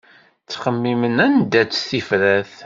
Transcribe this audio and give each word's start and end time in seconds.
Tettxemmim 0.45 1.01
anda-tt 1.25 1.83
tifrat. 1.89 2.51